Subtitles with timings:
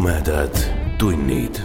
[0.00, 0.56] tumedad
[0.98, 1.60] tunnid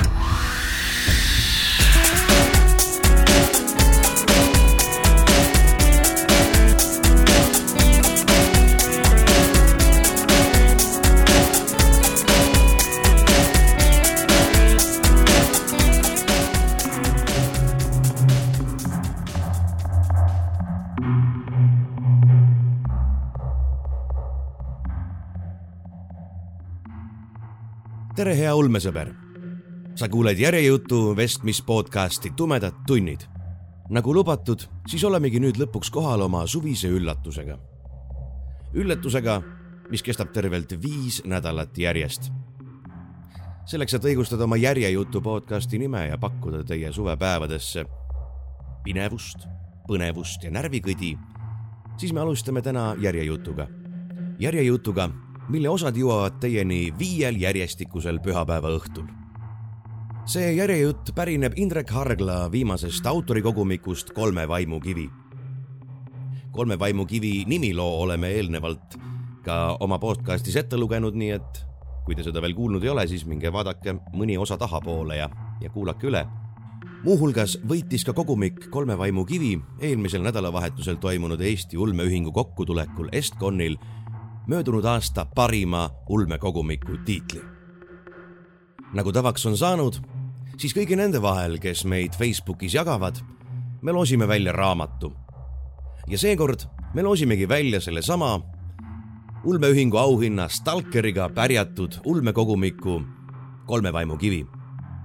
[28.25, 29.11] tere, hea ulmesõber.
[29.95, 33.21] sa kuuled järjejutu vestmis podcasti Tumedad tunnid.
[33.89, 37.59] nagu lubatud, siis olemegi nüüd lõpuks kohal oma suvise üllatusega.
[38.73, 39.41] üllatusega,
[39.91, 42.31] mis kestab tervelt viis nädalat järjest.
[43.65, 47.85] selleks, et õigustada oma järjejutu podcasti nime ja pakkuda teie suvepäevadesse
[48.83, 49.47] pinevust,
[49.87, 51.17] põnevust ja närvikõdi,
[51.97, 53.67] siis me alustame täna järjejutuga.
[54.39, 59.05] järjejutuga mille osad jõuavad teieni viiel järjestikusel pühapäeva õhtul.
[60.25, 65.09] see järjejutt pärineb Indrek Hargla viimasest autorikogumikust Kolme vaimukivi.
[66.51, 68.97] kolme vaimukivi nimiloo oleme eelnevalt
[69.43, 71.65] ka oma podcastis ette lugenud, nii et
[72.05, 75.29] kui te seda veel kuulnud ei ole, siis minge vaadake mõni osa tahapoole ja,
[75.61, 76.25] ja kuulake üle
[77.05, 83.77] muuhulgas võitis ka kogumik Kolme vaimu kivi eelmisel nädalavahetusel toimunud Eesti ulmeühingu kokkutulekul Estconil
[84.47, 87.41] möödunud aasta parima ulmekogumiku tiitli.
[88.93, 89.95] nagu tavaks on saanud,
[90.57, 93.19] siis kõigi nende vahel, kes meid Facebookis jagavad,
[93.81, 95.13] me loosime välja raamatu.
[96.07, 96.59] ja seekord
[96.93, 98.41] me loosimegi välja sellesama
[99.43, 103.01] ulmeühingu auhinna Stalkeriga pärjatud ulmekogumiku
[103.65, 104.45] Kolme vaimu kivi,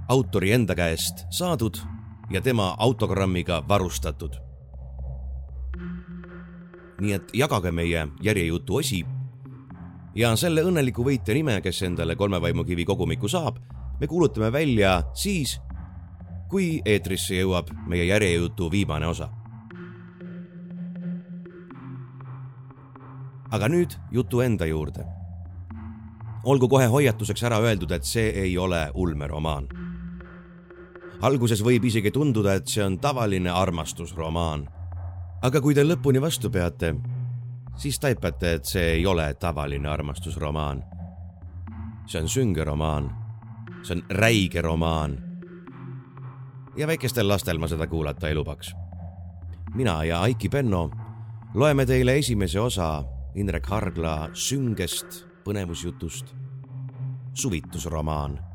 [0.08, 1.76] autori enda käest saadud
[2.30, 4.36] ja tema autogrammiga varustatud.
[7.00, 9.04] nii et jagage meie järjejutu osi
[10.14, 13.60] ja selle õnneliku võitja nime, kes endale kolme vaimukivi kogumiku saab,
[14.00, 15.58] me kuulutame välja siis,
[16.50, 19.30] kui eetrisse jõuab meie järjejutu viimane osa.
[23.50, 25.04] aga nüüd jutu enda juurde.
[26.44, 29.68] olgu kohe hoiatuseks ära öeldud, et see ei ole ulmeromaan.
[31.22, 34.68] alguses võib isegi tunduda, et see on tavaline armastusromaan.
[35.42, 36.94] aga kui te lõpuni vastu peate,
[37.80, 40.84] siis taipate, et see ei ole tavaline armastusromaan.
[42.06, 43.10] see on sünge romaan.
[43.82, 45.18] see on räige romaan.
[46.76, 48.74] ja väikestel lastel ma seda kuulata ei lubaks.
[49.74, 50.90] mina ja Aiki Penno
[51.54, 53.04] loeme teile esimese osa
[53.34, 56.34] Indrek Hargla süngest põnevusjutust
[57.34, 58.49] Suvitusromaan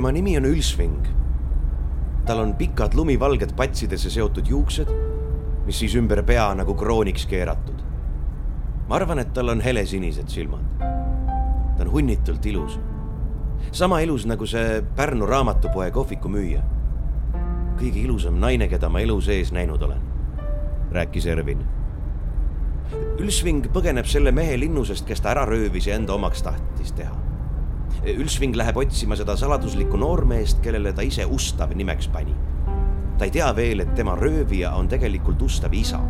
[0.00, 1.06] tema nimi on Ülsving.
[2.24, 4.88] tal on pikad lumivalged patsidesse seotud juuksed,
[5.66, 7.82] mis siis ümber pea nagu krooniks keeratud.
[8.88, 10.64] ma arvan, et tal on helesinised silmad.
[11.76, 12.80] ta on hunnitult ilus.
[13.72, 16.62] sama ilus nagu see Pärnu raamatupoe kohvikumüüja.
[17.76, 20.00] kõige ilusam naine, keda ma elu sees näinud olen,
[20.92, 21.66] rääkis Ervin.
[23.18, 27.29] Ülsving põgeneb selle mehe linnusest, kes ta ära röövis ja enda omaks tahtis teha
[28.00, 32.34] Ülsving läheb otsima seda saladuslikku noormeest, kellele ta ise Ustav nimeks pani.
[33.18, 36.00] ta ei tea veel, et tema röövija on tegelikult Ustavi isa.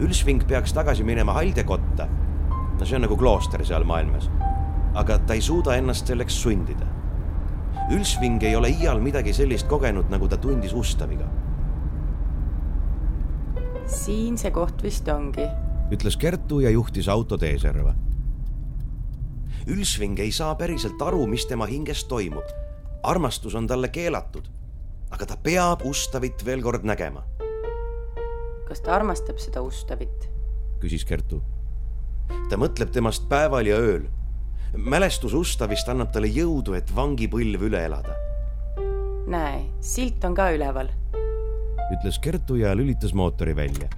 [0.00, 2.08] Ülsving peaks tagasi minema Haldekotta.
[2.80, 4.30] no see on nagu klooster seal maailmas.
[4.94, 6.86] aga ta ei suuda ennast selleks sundida.
[7.90, 11.28] Ülsving ei ole iial midagi sellist kogenud, nagu ta tundis Ustaviga.
[13.86, 15.46] siin see koht vist ongi,
[15.90, 17.94] ütles Kertu ja juhtis auto teeserva
[19.68, 22.44] Ülsving ei saa päriselt aru, mis tema hinges toimub.
[23.02, 24.48] armastus on talle keelatud.
[25.10, 27.22] aga ta peab Ustavit veel kord nägema.
[28.68, 30.30] kas ta armastab seda Ustavit?
[30.80, 31.42] küsis Kertu.
[32.48, 34.08] ta mõtleb temast päeval ja ööl.
[34.76, 38.16] mälestus Ustavist annab talle jõudu, et vangipõlv üle elada.
[39.26, 40.88] näe, silt on ka üleval.
[41.92, 43.88] ütles Kertu ja lülitas mootori välja.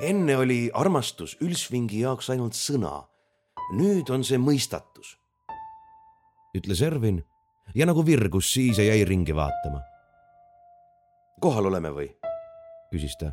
[0.00, 3.11] enne oli armastus Ülsvingi jaoks ainult sõna
[3.72, 5.16] nüüd on see mõistatus,
[6.56, 7.22] ütles Ervin
[7.74, 9.80] ja nagu virgus siis ja jäi ringi vaatama.
[11.40, 12.08] kohal oleme või?
[12.92, 13.32] küsis ta.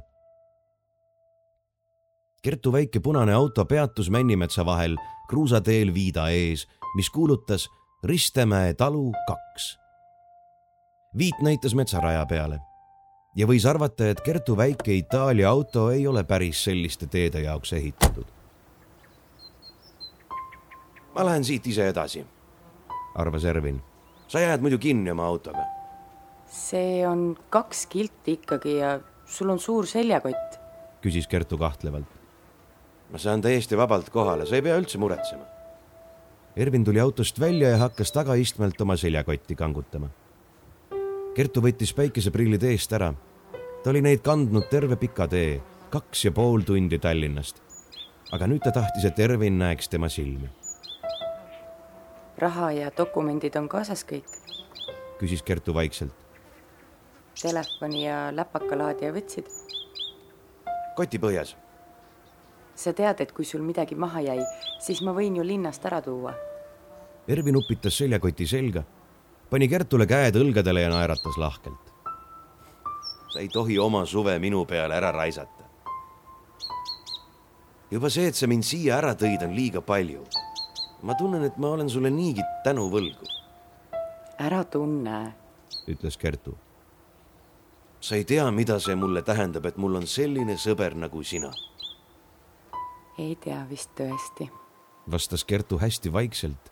[2.41, 4.95] Kertu väike punane auto peatus Männimetsa vahel
[5.29, 7.69] kruusateel Viida ees mis kuulutas
[8.03, 9.79] Ristemäe talu kaks.
[11.17, 12.59] Viit näitas metsaraja peale
[13.35, 18.38] ja võis arvata, et Kertu väike Itaalia auto ei ole päris selliste teede jaoks ehitatud.
[21.19, 22.21] Ma lähen siit ise edasi,
[23.19, 23.81] arvas Ervin.
[24.31, 25.65] sa jääd muidu kinni oma autoga.
[26.47, 30.55] see on kaks kilti ikkagi ja sul on suur seljakott.
[31.03, 32.07] küsis Kertu kahtlevalt.
[33.11, 35.43] ma saan täiesti vabalt kohale, sa ei pea üldse muretsema.
[36.55, 40.09] Ervin tuli autost välja ja hakkas tagaistmelt oma seljakotti kangutama
[41.35, 43.13] Kertu võttis päikeseprillid eest ära.
[43.83, 45.59] ta oli neid kandnud terve pika tee,
[45.91, 47.61] kaks ja pool tundi Tallinnast.
[48.31, 50.47] aga nüüd ta tahtis, et Ervin näeks tema silmi.
[52.39, 54.27] Raha ja dokumendid on kaasas kõik?
[55.19, 56.13] küsis Kertu vaikselt.
[57.41, 59.49] Telefoni ja läpakalaadija võtsid?
[60.95, 61.55] koti põhjas.
[62.75, 64.39] sa tead, et kui sul midagi maha jäi,
[64.79, 66.33] siis ma võin ju linnast ära tuua.
[67.27, 68.83] Ervin upitas seljakoti selga
[69.49, 71.85] pani Kertule käed õlgadele ja naeratas lahkelt.
[73.29, 75.65] sa ei tohi oma suve minu peale ära raisata.
[77.91, 80.25] juba see, et sa mind siia ära tõid, on liiga palju.
[81.01, 83.27] Ma tunnen, et ma olen sulle niigi tänu võlgu.
[84.39, 85.33] ära tunne,
[85.87, 86.57] ütles Kertu.
[87.99, 91.51] sa ei tea, mida see mulle tähendab, et mul on selline sõber nagu sina.
[93.17, 94.49] ei tea vist tõesti,
[95.11, 96.71] vastas Kertu hästi vaikselt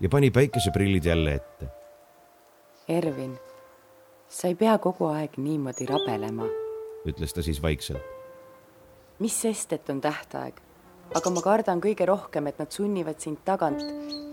[0.00, 1.68] ja pani päikeseprillid jälle ette
[2.90, 3.38] Ervin,
[4.28, 6.48] sa ei pea kogu aeg niimoodi rabelema.
[7.06, 8.02] ütles ta siis vaikselt.
[9.18, 10.60] mis sest, et on tähtaeg,
[11.14, 13.82] aga ma kardan kõige rohkem, et nad sunnivad sind tagant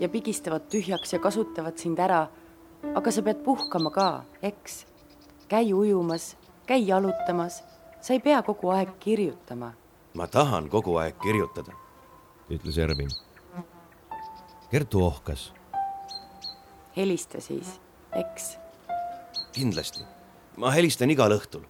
[0.00, 2.28] ja pigistavad tühjaks ja kasutavad sind ära.
[2.94, 4.86] aga sa pead puhkama ka, eks?
[5.48, 6.36] käi ujumas,
[6.66, 7.62] käi jalutamas,
[8.00, 9.72] sa ei pea kogu aeg kirjutama.
[10.14, 11.72] ma tahan kogu aeg kirjutada,
[12.50, 13.10] ütles Ervin.
[14.70, 15.52] Kertu ohkas.
[16.96, 17.80] helista siis
[18.12, 18.56] eks?
[19.52, 20.04] kindlasti,
[20.56, 21.66] ma helistan igal õhtul.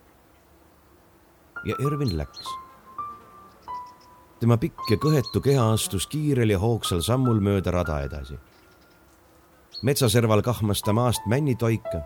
[1.64, 2.67] ja Ervin läks.
[4.40, 8.38] Tema pikk ja kõhetu keha astus kiirel ja hoogsal sammul mööda rada edasi.
[9.82, 12.02] metsaserval kahmas ta maast männitoika,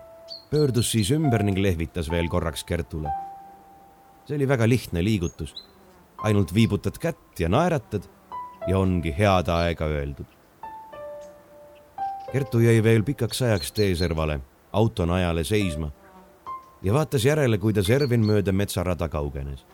[0.51, 3.09] pöördus siis ümber ning lehvitas veel korraks Kertule.
[4.27, 5.55] see oli väga lihtne liigutus.
[6.23, 8.09] ainult viibutad kätt ja naeratad
[8.69, 10.43] ja ongi head aega öeldud
[12.33, 14.39] Kertu jäi veel pikaks ajaks teeservale,
[14.73, 15.91] auto najale seisma
[16.83, 19.67] ja vaatas järele, kuidas Ervin mööda metsarada kaugenes.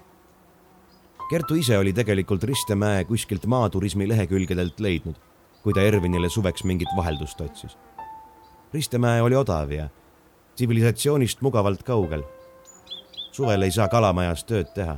[1.29, 5.17] Kertu ise oli tegelikult Ristemäe kuskilt maaturismi lehekülgedelt leidnud,
[5.63, 7.75] kui ta Ervinile suveks mingit vaheldust otsis.
[8.73, 9.89] Ristemäe oli odav ja
[10.55, 12.23] tsivilisatsioonist mugavalt kaugel.
[13.33, 14.97] suvel ei saa kalamajas tööd teha.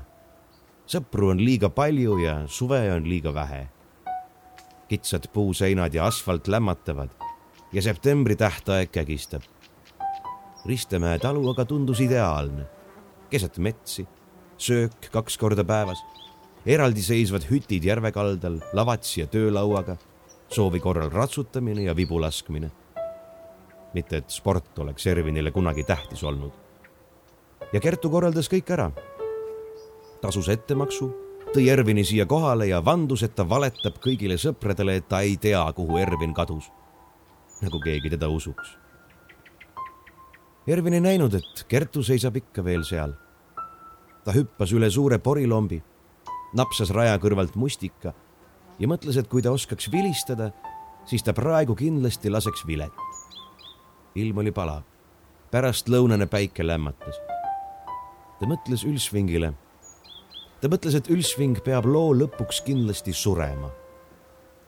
[0.86, 3.68] sõpru on liiga palju ja suve on liiga vähe.
[4.88, 7.10] kitsad puuseinad ja asfalt lämmatavad
[7.72, 9.42] ja septembri tähtaeg kägistab.
[10.66, 12.66] Ristemäe talu aga tundus ideaalne,
[13.30, 14.06] keset metsi,
[14.58, 15.98] söök kaks korda päevas,
[16.66, 19.96] eraldiseisvad hütid järve kaldal, lavatsi ja töölauaga,
[20.48, 22.70] soovi korral ratsutamine ja vibu laskmine.
[23.94, 26.52] mitte et sport oleks Ervinile kunagi tähtis olnud.
[27.72, 28.90] ja Kertu korraldas kõik ära.
[30.20, 31.14] tasus ettemaksu,
[31.54, 35.72] tõi Ervini siia kohale ja vandus, et ta valetab kõigile sõpradele, et ta ei tea,
[35.72, 36.70] kuhu Ervin kadus
[37.60, 38.76] nagu keegi teda usuks.
[40.66, 43.14] Ervin ei näinud, et Kertu seisab ikka veel seal.
[44.24, 45.78] ta hüppas üle suure porilombi,
[46.56, 48.14] napsas raja kõrvalt mustika
[48.78, 50.50] ja mõtles, et kui ta oskaks vilistada,
[51.06, 52.92] siis ta praegu kindlasti laseks vilet.
[54.14, 54.82] ilm oli palav,
[55.50, 57.16] pärastlõunane päike lämmatas.
[58.40, 59.52] ta mõtles Ülsvingile.
[60.60, 63.70] ta mõtles, et Ülsving peab loo lõpuks kindlasti surema.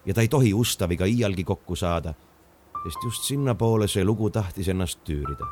[0.07, 2.15] ja ta ei tohi Ustaviga iialgi kokku saada
[2.83, 5.47] sest just sinnapoole see lugu tahtis ennast tüürida.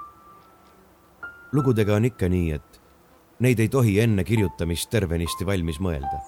[1.53, 2.70] lugudega on ikka nii, et
[3.41, 6.21] neid ei tohi enne kirjutamist tervenisti valmis mõelda.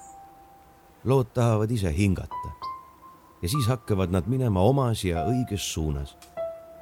[1.04, 2.52] lood tahavad ise hingata
[3.42, 6.16] ja siis hakkavad nad minema omas ja õiges suunas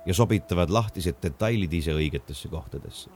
[0.07, 3.11] ja sobitavad lahtised detailid ise õigetesse kohtadesse.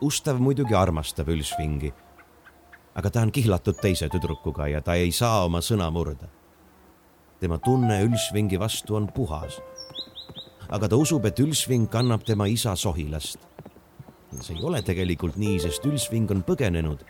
[0.00, 1.92] Ustav muidugi armastab Ülsvingi,
[2.94, 6.28] aga ta on kihlatud teise tüdrukuga ja ta ei saa oma sõna murda
[7.44, 9.60] tema tunne Ülsvingi vastu on puhas.
[10.68, 13.38] aga ta usub, et Ülsving kannab tema isa sohilast.
[14.42, 17.04] See ei ole tegelikult nii, sest Ülsving on põgenenud.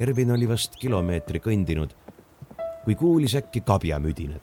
[0.00, 1.94] Ervin oli vast kilomeetri kõndinud,
[2.84, 4.42] kui kuulis äkki kabjamüdinat.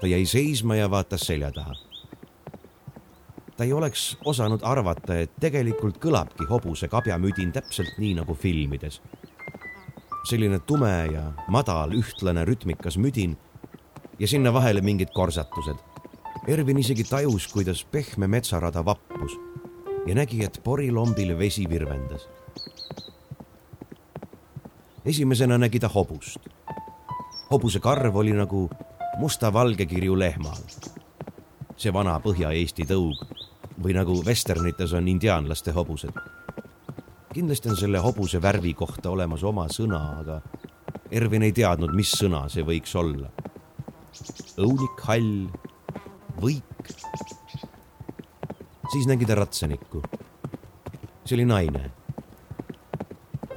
[0.00, 1.74] ta jäi seisma ja vaatas selja taha.
[3.56, 9.00] ta ei oleks osanud arvata, et tegelikult kõlabki hobuse kabjamüdin täpselt nii nagu filmides
[10.24, 13.36] selline tume ja madal ühtlane rütmikas müdin
[14.18, 15.76] ja sinna vahele mingid korsatused.
[16.46, 19.36] Ervin isegi tajus, kuidas pehme metsarada vappus
[20.06, 22.28] ja nägi, et porilombil vesi virvendas.
[25.04, 26.38] esimesena nägi ta hobust.
[27.50, 28.70] hobuse karv oli nagu
[29.18, 30.60] musta-valge kirju lehmal.
[31.76, 33.24] see vana Põhja-Eesti tõug
[33.82, 36.12] või nagu vesternites on indiaanlaste hobused.
[37.34, 40.40] kindlasti on selle hobuse värvi kohta olemas oma sõna, aga
[41.10, 43.30] Ervin ei teadnud, mis sõna see võiks olla.
[44.58, 45.48] õunik, hall,
[46.40, 46.90] võik.
[48.92, 50.02] siis nägi ta ratsanikku.
[51.24, 51.90] see oli naine.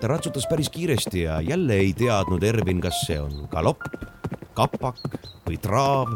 [0.02, 3.82] ta ratsutas päris kiiresti ja jälle ei teadnud Ervin, kas see on galopp,
[4.54, 5.02] kapak
[5.48, 6.14] või traav.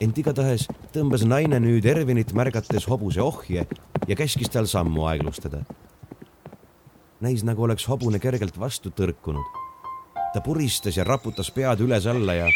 [0.00, 3.66] ent igatahes tõmbas naine nüüd Ervinit märgates hobuse ohje
[4.08, 5.64] ja käskis tal sammu aeglustada.
[7.20, 9.44] näis, nagu oleks hobune kergelt vastu tõrkunud.
[10.34, 12.46] ta puristas ja raputas pead üles-alla ja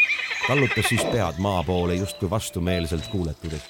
[0.47, 3.61] kallutas siis pead maa poole justkui vastumeelselt kuuletudes.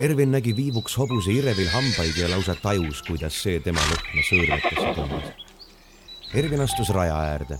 [0.00, 5.28] Ervin nägi viivuks hobuse irevil hambaid ja lausa tajus, kuidas see tema lõhna sõõrmetesse tõmbas.
[6.34, 7.58] Ervin astus raja äärde.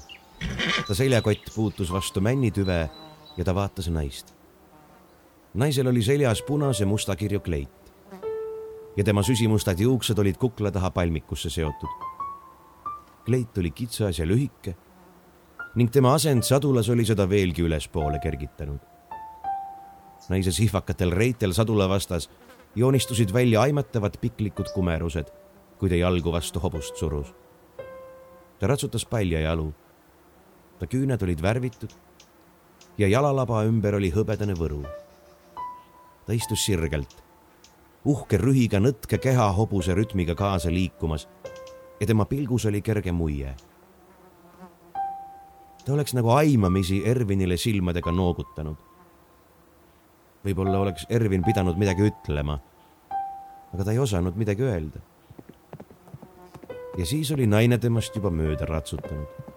[0.86, 2.88] ta seljakott puutus vastu männitüve
[3.36, 4.38] ja ta vaatas naist
[5.54, 7.92] naisel oli seljas punase musta kirju kleit
[8.96, 11.88] ja tema süsimustad juuksed olid kukla taha palmikusse seotud.
[13.24, 14.76] kleit oli kitsas ja lühike
[15.74, 18.78] ning tema asend sadulas oli seda veelgi ülespoole kergitanud.
[20.28, 22.30] naise sihvakatel reitel sadula vastas
[22.76, 25.26] joonistusid välja aimatavad piklikud kumerused,
[25.78, 27.34] kui ta jalgu vastu hobust surus.
[28.58, 29.74] ta ratsutas palja jalu.
[30.78, 31.90] ta küüned olid värvitud
[32.98, 34.84] ja jalalaba ümber oli hõbedane võru
[36.28, 37.14] ta istus sirgelt,
[38.04, 41.24] uhke rühiga nõtke keha hobuse rütmiga kaasa liikumas
[41.96, 43.54] ja tema pilgus oli kerge muie.
[45.88, 48.76] Ta oleks nagu aimamisi Ervinile silmadega noogutanud.
[50.44, 52.58] võib-olla oleks Ervin pidanud midagi ütlema,
[53.72, 55.00] aga ta ei osanud midagi öelda.
[56.98, 59.48] ja siis oli naine temast juba mööda ratsutanud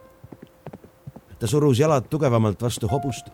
[1.40, 3.28] ta surus jalad tugevamalt vastu hobust,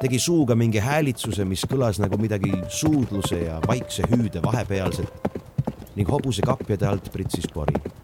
[0.00, 5.30] tegi suuga mingi häälitsuse, mis kõlas nagu midagi suudluse ja vaikse hüüde vahepealset
[5.96, 7.99] ning hobuse kapjade alt pritsis pori.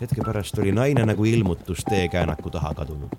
[0.00, 3.14] Hetke pärast oli naine nagu ilmutus teekäänaku taha kadunud.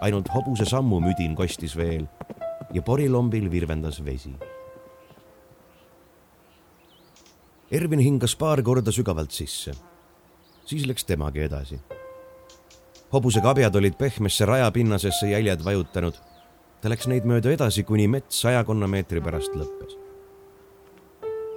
[0.00, 2.06] ainult hobuse sammumüdin kostis veel
[2.72, 4.34] ja porilombil virvendas vesi.
[7.70, 9.72] Ervin hingas paar korda sügavalt sisse.
[10.66, 11.80] siis läks temagi edasi
[13.12, 16.14] hobuse kabjad olid pehmesse rajapinnasesse jäljed vajutanud.
[16.80, 19.96] ta läks neid mööda edasi, kuni mets sajakonna meetri pärast lõppes.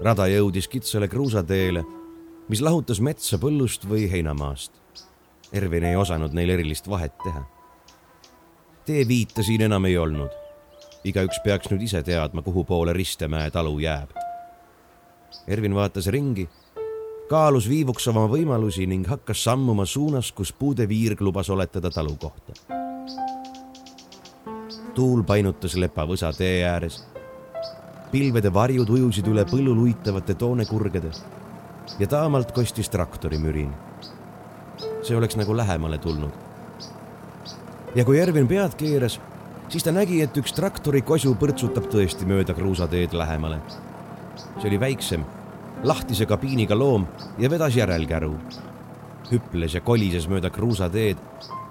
[0.01, 1.83] rada jõudis kitsale kruusateele,
[2.49, 4.73] mis lahutas metsa põllust või heinamaast.
[5.53, 7.45] Ervin ei osanud neil erilist vahet teha.
[8.85, 10.31] teeviita siin enam ei olnud.
[11.03, 14.09] igaüks peaks nüüd ise teadma, kuhu poole Ristemäe talu jääb.
[15.47, 16.49] Ervin vaatas ringi
[17.29, 22.53] kaalus viivuks oma võimalusi ning hakkas sammuma suunas, kus puude viirg lubas oletada talu kohta.
[24.95, 27.05] tuul painutas lepavõsa tee ääres.
[28.11, 31.11] pilvede varjud ujusid üle põllul uitavate toonekurgede
[31.99, 33.73] ja taamalt kostis traktori mürin.
[35.03, 36.31] see oleks nagu lähemale tulnud.
[37.95, 39.19] ja kui Ervin pead keeras,
[39.69, 43.59] siis ta nägi, et üks traktori kosu põrtsutab tõesti mööda kruusateed lähemale.
[44.59, 45.25] see oli väiksem
[45.83, 48.35] lahtise kabiiniga loom ja vedas järelkäru.
[49.31, 51.17] hüples ja kolises mööda kruusateed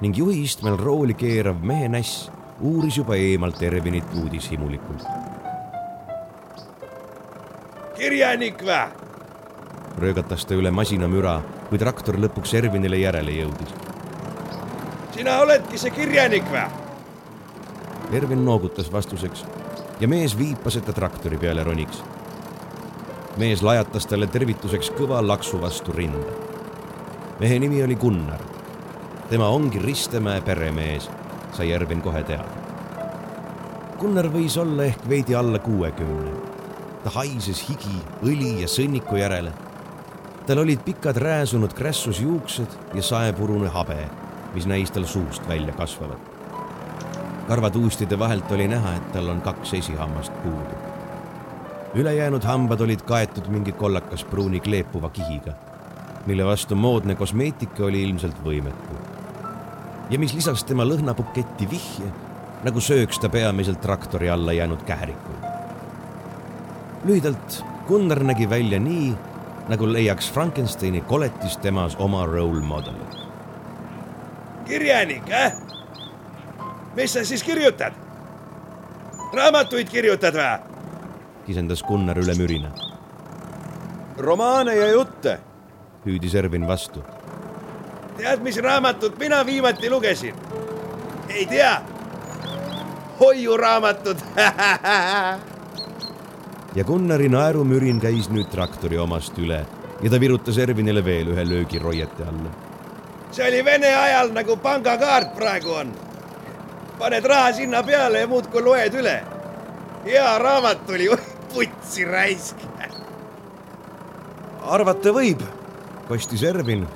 [0.01, 2.31] ning juhi istmel rooli keerav mehe näss
[2.61, 5.03] uuris juba eemalt Ervinit uudishimulikult.
[7.97, 8.89] kirjanik vä?
[9.99, 13.75] Röögatas ta üle masinamüra, kui traktor lõpuks Ervinile järele jõudis.
[15.15, 16.69] sina oledki see kirjanik vä?
[18.13, 19.45] Ervin noogutas vastuseks
[20.01, 22.03] ja mees viipas, et ta traktori peale roniks
[23.39, 26.33] mees lajatas talle tervituseks kõva laksu vastu rinda.
[27.41, 28.41] mehe nimi oli Gunnar.
[29.31, 31.09] tema ongi Ristemäe peremees,
[31.53, 32.67] sai Ervin kohe teada.
[33.99, 36.31] Gunnar võis olla ehk veidi alla kuuekümne.
[37.05, 39.53] ta haises higi, õli ja sõnniku järele.
[40.49, 44.09] Tal olid pikad rääsunud krässus juuksed ja saepurune habe,
[44.55, 46.19] mis näis tal suust välja kasvavat.
[47.49, 50.89] karvatuustide vahelt oli näha, et tal on kaks esihammast puudu
[51.95, 55.53] ülejäänud hambad olid kaetud mingi kollakas pruuni kleepuva kihiga,
[56.27, 58.97] mille vastu moodne kosmeetika oli ilmselt võimetu.
[60.11, 62.13] ja mis lisas tema lõhnabuketti vihje,
[62.65, 65.45] nagu sööks ta peamiselt traktori alla jäänud kährikuid.
[67.05, 69.15] lühidalt, Gunnar nägi välja nii,
[69.69, 73.29] nagu leiaks Frankensteini koletis temas oma role model'i.
[74.65, 75.53] kirjanik, äh?
[76.97, 77.93] mis sa siis kirjutad?
[79.33, 80.59] raamatuid kirjutad või?
[81.47, 82.73] kisendas Gunnar üle mürina.
[84.17, 85.39] romaane ja jutte.
[86.07, 87.05] hüüdis Ervin vastu.
[88.17, 90.35] tead, mis raamatut mina viimati lugesin?
[91.29, 91.83] ei tea.
[93.21, 94.25] hoiuraamatut
[96.75, 99.63] ja Gunnari naerumürin käis nüüd traktori omast üle
[100.03, 102.51] ja ta virutas Ervinile veel ühe löögi roiete alla.
[103.33, 105.93] see oli Vene ajal nagu pangakaart praegu on.
[106.99, 109.23] paned raha sinna peale ja muudkui loed üle.
[110.05, 111.09] hea raamat oli,
[111.55, 112.57] putsi raisk.
[114.63, 115.43] arvata võib,
[116.09, 116.87] kostis Ervin,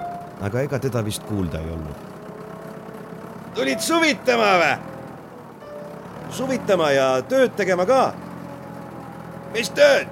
[0.40, 1.96] aga ega teda vist kuulda ei olnud.
[3.54, 4.76] tulid suvitama või?
[6.30, 8.12] suvitama ja tööd tegema ka.
[9.52, 10.08] Mis tööd?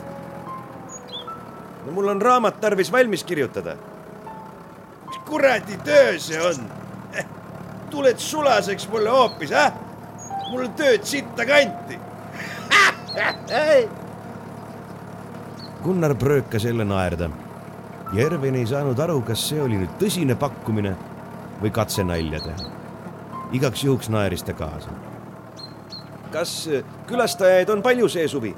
[1.86, 3.76] no mul on raamat tarvis valmis kirjutada.
[5.08, 6.68] mis kuradi töö see on?
[7.90, 9.72] tuled sulaseks mulle hoopis, äh?
[10.50, 11.98] mul tööd sitta kanti
[15.82, 17.30] Gunnar pröökas jälle naerda
[18.12, 20.94] ja Ervin ei saanud aru, kas see oli nüüd tõsine pakkumine
[21.62, 22.70] või katse nalja teha.
[23.52, 24.90] igaks juhuks naeris ta kaasa.
[26.30, 26.68] kas
[27.06, 28.54] külastajaid on palju see suvi?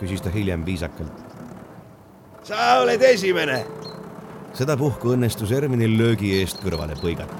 [0.00, 1.12] Küsis ta hiljem viisakalt.
[2.42, 3.64] sa oled esimene.
[4.54, 7.36] sedapuhku õnnestus Ervinil löögi eest kõrvale põigata.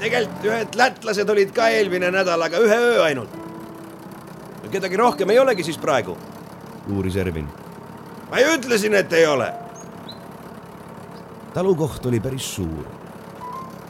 [0.00, 3.30] tegelikult ühed lätlased olid ka eelmine nädal, aga ühe öö ainult.
[4.70, 6.16] kedagi rohkem ei olegi siis praegu?
[6.90, 7.46] uuris Ervin.
[8.30, 9.52] ma ju ütlesin, et ei ole.
[11.54, 12.84] talukoht oli päris suur.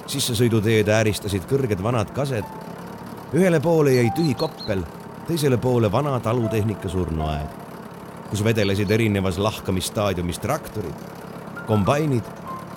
[0.06, 2.44] sissesõiduteed ääristasid kõrged vanad kased.
[3.32, 4.84] ühele poole jäi tühi koppel,
[5.28, 7.48] teisele poole vana talutehnika surnuaed,
[8.30, 11.04] kus vedelesid erinevas lahkamisstaadiumis traktorid,
[11.66, 12.24] kombainid,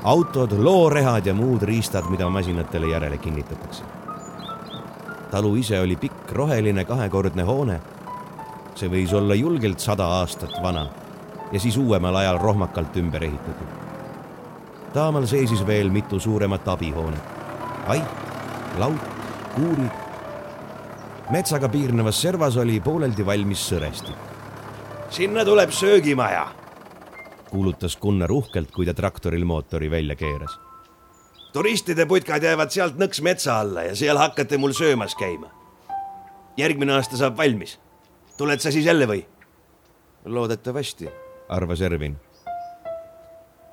[0.04, 3.84] autod, loorehad ja muud riistad, mida masinatele järele kinnitatakse.
[5.32, 7.80] talu ise oli pikk roheline kahekordne hoone
[8.76, 10.88] see võis olla julgelt sada aastat vana
[11.52, 13.68] ja siis uuemal ajal rohmakalt ümber ehitatud.
[14.94, 17.24] taamal seisis veel mitu suuremat abihoonet,
[17.88, 18.16] vait,
[18.80, 19.12] laut,
[19.56, 20.11] kuurid.
[21.32, 24.15] Metsaga piirnevas servas oli pooleldi valmis sõrestik.
[25.10, 26.48] sinna tuleb söögimaja,
[27.50, 30.60] kuulutas Gunnar uhkelt, kui ta traktoril mootori välja keeras.
[31.54, 35.48] turistide putkad jäävad sealt nõks metsa alla ja seal hakkate mul söömas käima.
[36.58, 37.80] järgmine aasta saab valmis
[38.38, 39.26] tuled sa siis jälle või?
[40.26, 41.10] loodetavasti,
[41.50, 42.17] arvas Ervin.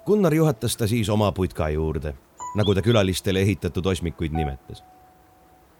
[0.07, 2.14] Gunnar juhatas ta siis oma putka juurde,
[2.55, 4.85] nagu ta külalistele ehitatud osmikuid nimetas.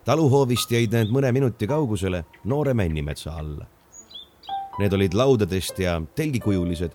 [0.09, 3.67] Taluhoovist jäid need mõne minuti kaugusele noore männimetsa alla.
[4.81, 6.95] Need olid laudadest ja telgikujulised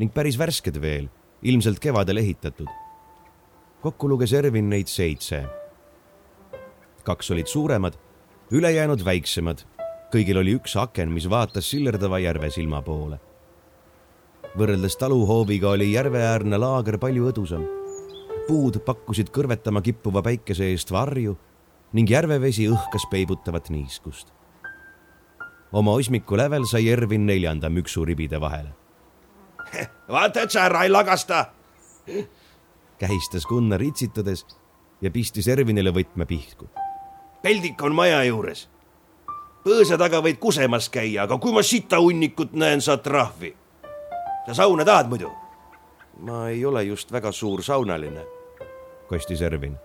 [0.00, 1.06] ning päris värsked veel,
[1.42, 2.66] ilmselt kevadel ehitatud.
[3.82, 5.44] kokku luges Ervin neid seitse.
[7.04, 7.94] kaks olid suuremad,
[8.50, 9.62] ülejäänud väiksemad
[10.12, 13.20] kõigil oli üks aken, mis vaatas sillerdava järve silma poole.
[14.58, 17.62] võrreldes taluhooviga oli järveäärne laager palju õdusam.
[18.48, 21.38] puud pakkusid kõrvetama kippuva päikese eest varju
[21.92, 24.32] ning järvevesi õhkas peibutavat niiskust.
[25.72, 28.74] oma osmiku lävel sai Ervin neljanda müksuribide vahele.
[30.14, 31.46] vaata, et sa ära ei lagasta.
[32.98, 34.46] kähistas Gunnar itsitades
[35.00, 36.68] ja pistis Ervinile võtme pihku.
[37.42, 38.68] peldik on maja juures
[39.62, 43.54] põõsa taga võid kusemas käia, aga kui ma sitahunnikut näen, saad trahvi.
[44.46, 45.30] sa sauna tahad muidu?
[46.20, 48.24] ma ei ole just väga suur saunaline,
[49.08, 49.78] kostis Ervin.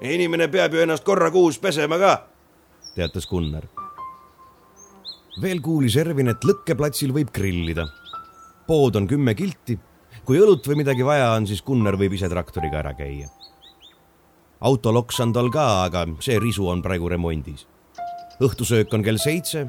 [0.00, 2.12] Inimene peab ju ennast korra kuus pesema ka,
[2.94, 3.68] teatas Gunnar.
[5.42, 7.86] veel kuulis Ervin, et lõkkeplatsil võib grillida.
[8.66, 9.78] pood on kümme kilti.
[10.24, 13.28] kui õlut või midagi vaja on, siis Gunnar võib ise traktoriga ära käia.
[14.60, 17.66] autoloks on tal ka, aga see risu on praegu remondis
[18.42, 19.66] õhtusöök on kell seitse,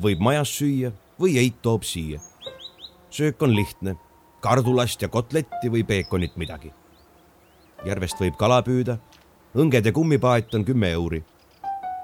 [0.00, 2.20] võib majas süüa või eit toob siia.
[3.10, 3.96] söök on lihtne,
[4.40, 6.72] kardulast ja kotletti või peekonit midagi.
[7.84, 8.98] järvest võib kala püüda,
[9.54, 11.24] õnged ja kummipaat on kümme euri.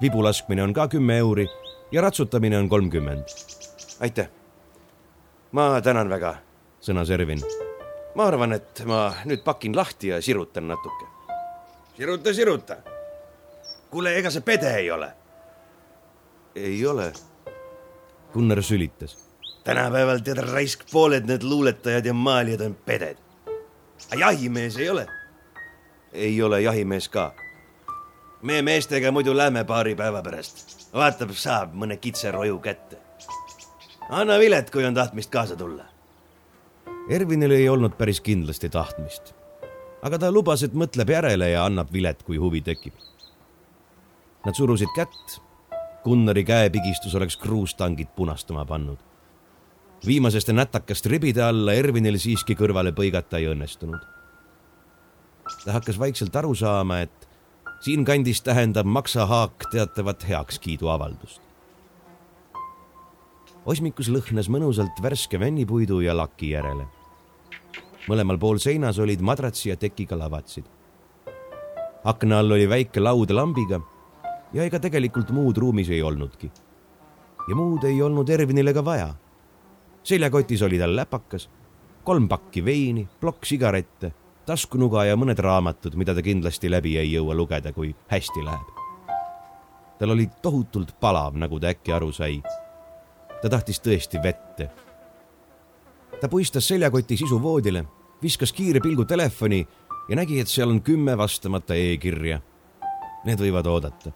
[0.03, 1.47] vibu laskmine on ka kümme euri
[1.93, 3.25] ja ratsutamine on kolmkümmend.
[4.01, 4.29] aitäh.
[5.53, 6.35] ma tänan väga,
[6.81, 7.41] sõnas Ervin.
[8.15, 11.07] ma arvan, et ma nüüd pakin lahti ja sirutan natuke.
[11.97, 12.77] siruta, siruta.
[13.91, 15.21] kuule, ega see pede ei ole
[16.55, 17.13] ei ole.
[18.33, 19.31] Gunnar sülitas.
[19.65, 23.17] tänapäeval tead raisk pooled need luuletajad ja maalijad on peded.
[24.19, 25.07] jahimees ei ole.
[26.13, 27.33] Ei ole jahimees ka.
[28.43, 30.89] me meestega muidu lähme paari päeva pärast.
[30.95, 32.99] vaatab, saab mõne kitseroju kätte.
[34.11, 35.85] anna vilet, kui on tahtmist kaasa tulla.
[37.09, 39.35] Ervinil ei olnud päris kindlasti tahtmist.
[40.03, 42.95] aga ta lubas, et mõtleb järele ja annab vilet, kui huvi tekib.
[44.47, 45.41] Nad surusid kätt.
[46.05, 48.99] Gunnari käepigistus oleks kruustangid punastama pannud.
[50.07, 54.20] viimasest nätakast ribide alla Ervinil siiski kõrvale põigata ei õnnestunud.
[55.65, 57.29] Ta hakkas vaikselt aru saama, et
[57.81, 61.41] siinkandis tähendab maksahaak teatavat heakskiiduavaldust.
[63.67, 66.87] osmikus lõhnas mõnusalt värske vennipuidu ja laki järele.
[68.09, 70.65] mõlemal pool seinas olid madratsi ja tekiga lavatsid.
[72.05, 73.81] akna all oli väike laud lambiga
[74.53, 76.51] ja ega tegelikult muud ruumis ei olnudki.
[77.49, 79.15] ja muud ei olnud Ervinile ka vaja.
[80.03, 81.49] seljakotis oli tal läpakas,
[82.05, 84.13] kolm pakki veini, plokk sigarette,
[84.51, 88.77] taskunuga ja mõned raamatud, mida ta kindlasti läbi ei jõua lugeda, kui hästi läheb.
[89.99, 92.43] tal oli tohutult palav, nagu ta äkki aru sai.
[93.43, 94.71] ta tahtis tõesti vette.
[96.21, 97.85] ta puistas seljakoti sisu voodile,
[98.23, 99.67] viskas kiire pilgu telefoni
[100.09, 102.41] ja nägi, et seal on kümme vastamata e-kirja.
[103.25, 104.13] Need võivad oodata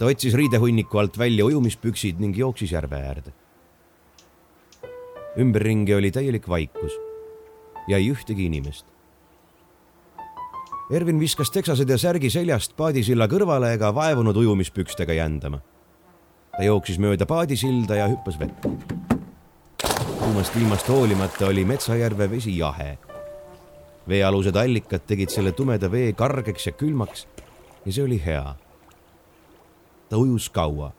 [0.00, 3.32] ta otsis riidehunniku alt välja ujumispüksid ning jooksis järve äärde.
[5.38, 6.96] ümberringi oli täielik vaikus
[7.88, 8.86] ja ei ühtegi inimest.
[10.90, 15.60] Ervin viskas teksased ja särgi seljast paadisilla kõrvale ega vaevunud ujumispükstega jändama.
[16.56, 18.70] ta jooksis mööda paadisilda ja hüppas vette.
[20.18, 22.98] kuumast ilmast hoolimata oli Metsajärve vesi jahe.
[24.08, 27.26] veealused allikad tegid selle tumeda vee kargeks ja külmaks
[27.86, 28.56] ja see oli hea
[30.10, 30.92] ta ujus kaua.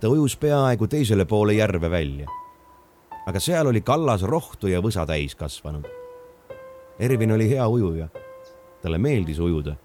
[0.00, 2.26] ta ujus peaaegu teisele poole järve välja.
[3.26, 5.84] aga seal oli kallas rohtu ja võsa täis kasvanud.
[6.98, 8.08] Ervin oli hea ujuja.
[8.82, 9.76] Talle meeldis ujuda.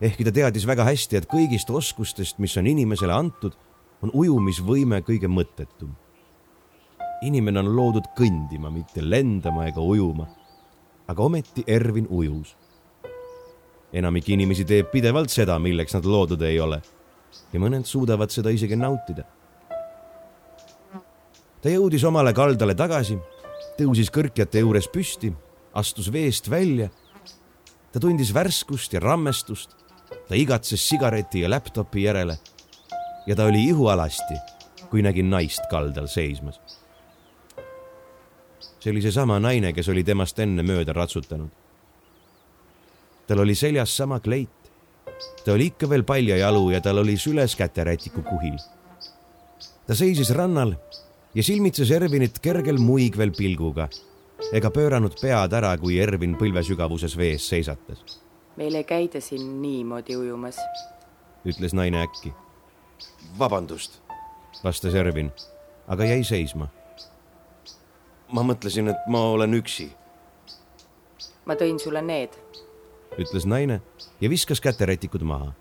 [0.00, 3.52] ehkki ta teadis väga hästi, et kõigist oskustest, mis on inimesele antud,
[4.02, 5.94] on ujumisvõime kõige mõttetum.
[7.22, 10.26] inimene on loodud kõndima, mitte lendama ega ujuma.
[11.08, 12.56] aga ometi Ervin ujus
[13.92, 16.80] enamik inimesi teeb pidevalt seda, milleks nad loodud ei ole
[17.52, 19.24] ja mõned suudavad seda isegi nautida.
[21.62, 23.18] ta jõudis omale kaldale tagasi,
[23.78, 25.32] tõusis kõrkjate juures püsti,
[25.74, 26.88] astus veest välja.
[27.92, 29.76] Ta tundis värskust ja rammestust.
[30.28, 32.38] ta igatses sigareti ja laptopi järele.
[33.26, 34.34] ja ta oli ihualasti,
[34.90, 36.60] kui nägi naist kaldal seismas.
[38.80, 41.50] see oli seesama naine, kes oli temast enne mööda ratsutanud.
[43.26, 44.72] tal oli seljas sama kleit,
[45.44, 48.56] ta oli ikka veel paljajalu ja tal oli süles käterätiku kuhil.
[49.86, 50.74] ta seisis rannal
[51.34, 53.88] ja silmitses Ervinit kergel muigvel pilguga
[54.50, 58.18] ega pööranud pead ära, kui Ervin põlvesügavuses vees seisatas.
[58.56, 60.58] meil ei käida siin niimoodi ujumas,
[61.46, 62.32] ütles naine äkki.
[63.38, 64.00] vabandust,
[64.64, 65.30] vastas Ervin,
[65.86, 66.68] aga jäi seisma.
[68.32, 69.90] ma mõtlesin, et ma olen üksi.
[71.46, 72.30] ma tõin sulle need.
[73.18, 73.80] ütles naine
[74.20, 75.52] ja viskas käterätikud maha.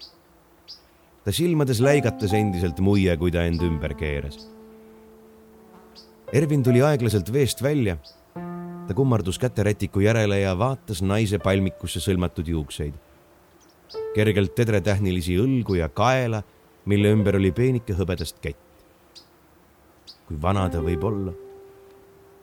[1.23, 4.47] ta silmades läigatas endiselt muie, kui ta end ümber keeras.
[6.33, 7.97] Ervin tuli aeglaselt veest välja.
[8.91, 12.93] Ta kummardus käterätiku järele ja vaatas naise palmikusse sõlmatud juukseid.
[14.15, 16.41] kergelt tedretähnilisi õlgu ja kaela,
[16.85, 18.59] mille ümber oli peenike hõbedast kett.
[20.27, 21.31] kui vana ta võib olla?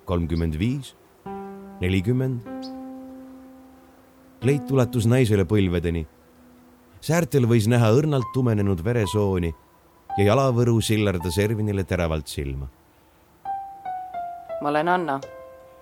[0.04, 0.96] kolmkümmend viis,
[1.80, 2.40] nelikümmend
[4.40, 6.06] kleit ulatus naisele põlvedeni.
[7.00, 9.54] säärtel võis näha õrnalt tumenenud veresooni
[10.16, 12.68] ja jalavõru sillardas Ervinile teravalt silma.
[14.62, 15.20] ma olen Anna,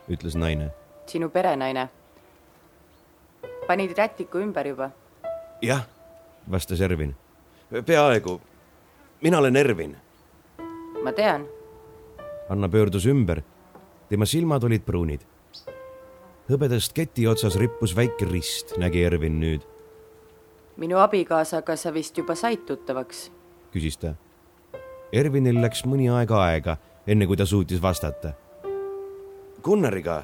[0.09, 0.71] ütles naine.
[1.07, 1.88] sinu perenaine.
[3.66, 4.90] panid rätiku ümber juba?
[5.62, 5.87] jah,
[6.51, 7.14] vastas Ervin.
[7.87, 8.40] peaaegu.
[9.23, 9.97] mina olen Ervin.
[11.03, 11.47] ma tean,
[12.49, 13.42] Anna pöördus ümber.
[14.09, 15.21] tema silmad olid pruunid
[16.51, 19.64] hõbedast keti otsas rippus väike rist, nägi Ervin nüüd,
[20.77, 23.31] minu abikaasaga sa vist juba said tuttavaks.
[23.73, 24.14] küsis ta.
[25.12, 28.35] Ervinil läks mõni aeg aega, enne kui ta suutis vastata.
[29.66, 30.20] Gunnariga,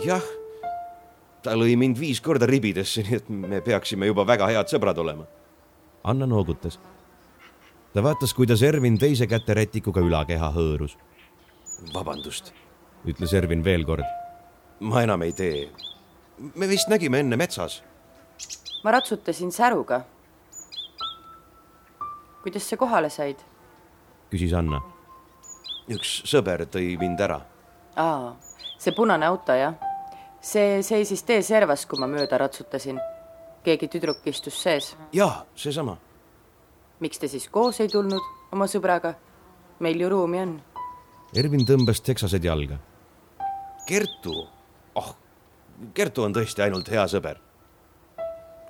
[0.00, 0.24] jah.
[1.44, 5.26] ta lõi mind viis korda ribidesse, nii et me peaksime juba väga head sõbrad olema.
[6.04, 6.78] Anna noogutas.
[7.92, 10.96] ta vaatas, kuidas Ervin teise käterätikuga ülakeha hõõrus.
[11.92, 12.54] vabandust,
[13.04, 14.04] ütles Ervin veel kord.
[14.80, 15.68] ma enam ei tee.
[16.54, 17.82] me vist nägime enne metsas.
[18.84, 20.04] ma ratsutasin säruga.
[22.42, 23.44] kuidas sa kohale said?
[24.30, 24.80] küsis Anna.
[25.88, 27.42] üks sõber tõi mind ära.
[27.96, 28.32] aa,
[28.84, 29.74] see punane auto, jah?
[30.44, 33.00] see seisis tee servas, kui ma mööda ratsutasin.
[33.64, 34.94] keegi tüdruk istus sees.
[35.12, 35.96] jaa, seesama.
[37.00, 39.14] miks te siis koos ei tulnud oma sõbraga?
[39.80, 40.58] meil ju ruumi on.
[41.34, 42.78] Ervin tõmbas teksased jalga.
[43.88, 44.34] Kertu,
[44.94, 45.14] oh,
[45.94, 47.40] Kertu on tõesti ainult hea sõber.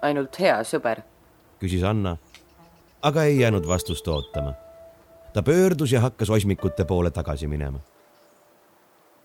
[0.02, 1.02] ainult hea sõber.
[1.60, 2.16] küsis Anna,
[3.02, 4.54] aga ei jäänud vastust ootama.
[5.32, 7.80] ta pöördus ja hakkas osmikute poole tagasi minema.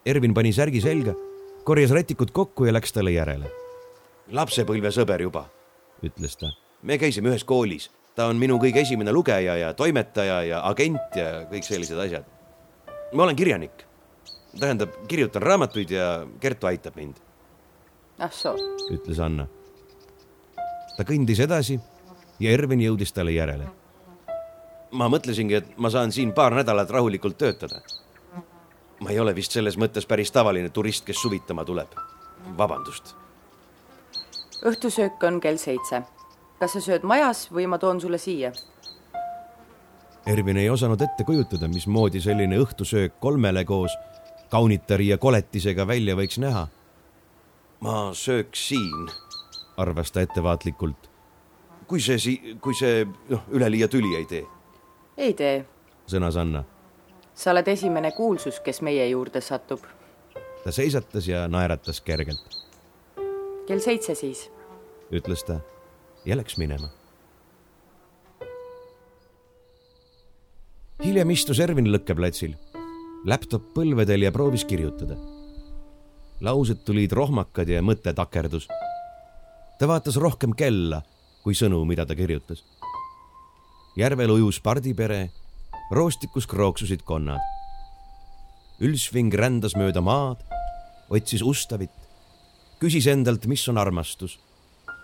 [0.10, 1.14] Ervin pani särgi selga,
[1.68, 3.52] korjas rätikud kokku ja läks talle järele.
[4.32, 5.46] lapsepõlvesõber juba,
[6.06, 6.52] ütles ta.
[6.82, 11.46] me käisime ühes koolis, ta on minu kõige esimene lugeja ja toimetaja ja agent ja
[11.52, 12.26] kõik sellised asjad.
[13.14, 13.86] ma olen kirjanik,
[14.60, 17.20] tähendab, kirjutan raamatuid ja Kertu aitab mind
[18.20, 18.56] ah soo.
[18.92, 19.48] ütles Anna.
[20.98, 21.80] ta kõndis edasi
[22.40, 23.70] ja Ervin jõudis talle järele.
[24.92, 27.82] ma mõtlesingi, et ma saan siin paar nädalat rahulikult töötada.
[29.00, 31.96] Ma ei ole vist selles mõttes päris tavaline turist, kes suvitama tuleb.
[32.58, 33.16] vabandust.
[34.66, 36.04] õhtusöök on kell seitse.
[36.60, 38.52] kas sa sööd majas või ma toon sulle siia?
[40.26, 43.92] Ervin ei osanud ette kujutada, mismoodi selline õhtusöök kolmele koos
[44.50, 46.68] kaunitari ja koletisega välja võiks näha
[47.80, 49.10] ma sööks siin,
[49.78, 51.10] arvas ta ettevaatlikult.
[51.88, 54.44] kui see si-, kui see noh, üleliia tüli ei tee.
[55.18, 55.66] ei tee,
[56.08, 56.64] sõnas Anna.
[57.40, 59.80] Sa oled esimene kuulsus, kes meie juurde satub.
[60.64, 62.58] ta seisatas ja naeratas kergelt.
[63.68, 64.50] kell seitse siis,
[65.12, 65.60] ütles ta
[66.26, 66.90] ja läks minema.
[71.04, 72.58] hiljem istus Ervin lõkkeplatsil,
[73.26, 75.16] laptop põlvedel ja proovis kirjutada
[76.42, 78.68] laused tulid rohmakad ja mõte takerdus.
[79.80, 81.02] ta vaatas rohkem kella
[81.44, 82.64] kui sõnu, mida ta kirjutas.
[83.96, 85.30] järvel ujus pardipere,
[85.92, 87.42] roostikus krooksusid konnad.
[88.80, 90.42] Ülsving rändas mööda maad,
[91.10, 91.92] otsis ustavit,
[92.80, 94.38] küsis endalt, mis on armastus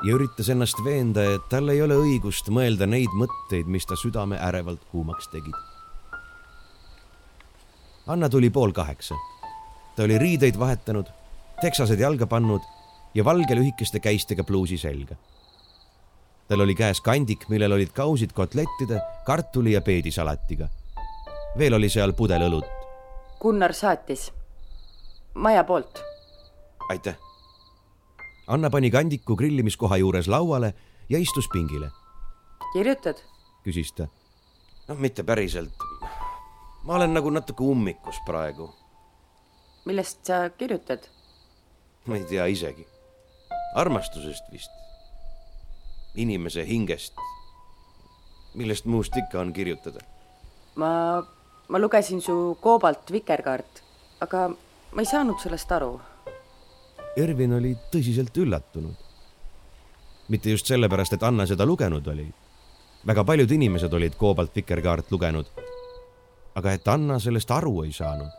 [0.04, 4.39] ja üritas ennast veenda, et tal ei ole õigust mõelda neid mõtteid, mis ta südame
[4.39, 5.56] ärevalt kuumaks tegid.
[8.08, 9.15] Anna tuli pool kaheksa.
[9.95, 11.08] ta oli riideid vahetanud
[11.62, 12.62] teksased jalga pannud
[13.15, 15.15] ja valge lühikeste käistega pluusi selga.
[16.47, 20.67] Tal oli käes kandik, millel olid kausid kotlettide, kartuli ja peedisalatiga.
[21.58, 22.65] veel oli seal pudel õlut.
[23.39, 24.31] Gunnar saatis.
[25.34, 26.03] maja poolt.
[26.89, 27.17] aitäh.
[28.47, 30.73] Anna pani kandiku grillimiskoha juures lauale
[31.10, 31.89] ja istus pingile.
[32.73, 33.17] kirjutad?
[33.63, 34.08] küsis ta.
[34.88, 35.73] noh, mitte päriselt.
[36.84, 38.73] ma olen nagu natuke ummikus praegu.
[39.86, 40.99] millest sa kirjutad?
[42.05, 42.88] ma ei tea isegi.
[43.75, 44.85] armastusest vist.
[46.15, 47.13] Inimese hingest.
[48.56, 49.99] millest muust ikka on kirjutada?
[50.75, 51.23] ma,
[51.67, 53.82] ma lugesin su koobalt vikerkaart,
[54.21, 54.47] aga
[54.91, 55.99] ma ei saanud sellest aru.
[57.17, 58.95] Ervin oli tõsiselt üllatunud.
[60.28, 62.28] mitte just sellepärast, et Anna seda lugenud oli.
[63.08, 65.51] väga paljud inimesed olid koobalt vikerkaart lugenud.
[66.56, 68.32] aga et Anna sellest aru ei saanud.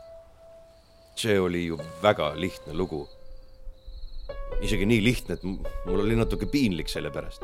[1.15, 3.07] see oli ju väga lihtne lugu
[4.61, 7.43] isegi nii lihtne, et mul oli natuke piinlik selle pärast.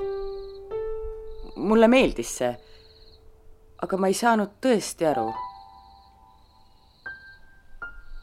[1.56, 2.52] Mulle meeldis see,
[3.84, 5.32] aga ma ei saanud tõesti aru.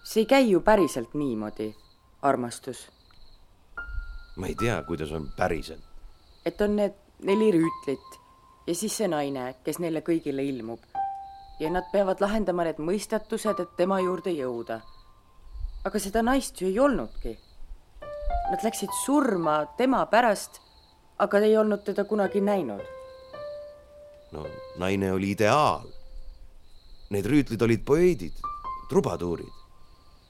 [0.04, 1.74] see ei käi ju päriselt niimoodi,
[2.22, 2.88] armastus.
[4.36, 5.84] ma ei tea, kuidas on päriselt.
[6.44, 8.18] et on need neli rüütlit
[8.66, 10.80] ja siis see naine, kes neile kõigile ilmub.
[11.60, 14.80] ja nad peavad lahendama need mõistatused, et tema juurde jõuda.
[15.84, 17.38] aga seda naist ju ei olnudki
[18.50, 20.58] Nad läksid surma tema pärast,
[21.22, 22.82] aga ei olnud teda kunagi näinud.
[24.32, 24.46] No
[24.78, 25.86] naine oli ideaal.
[27.10, 28.36] Need rüütlid olid poeedid,
[28.88, 29.56] trubaduurid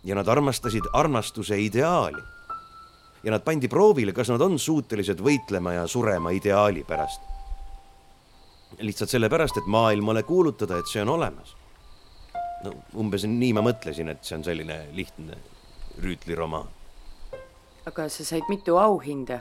[0.04, 2.22] ja nad armastasid armastuse ideaali.
[3.22, 7.20] ja nad pandi proovile, kas nad on suutelised võitlema ja surema ideaali pärast.
[8.78, 11.56] lihtsalt sellepärast, et maailmale kuulutada, et see on olemas.
[12.64, 15.36] no umbes nii ma mõtlesin, et see on selline lihtne
[16.00, 16.80] rüütliromaan
[17.86, 19.40] aga sa said mitu auhinda,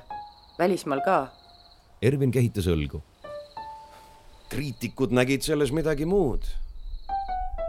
[0.60, 1.17] välismaal ka.
[2.02, 3.02] Ervin kehitas õlgu.
[4.50, 6.44] Kriitikud nägid selles midagi muud.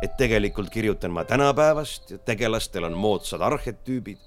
[0.02, 4.18] et tegelikult kirjutan ma tänapäevast ja tegelastel on moodsad arhetüübid.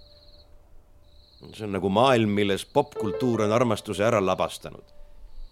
[1.53, 4.85] see on nagu maailm, milles popkultuur on armastuse ära labastanud.